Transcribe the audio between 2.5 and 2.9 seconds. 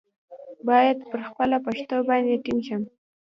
شم.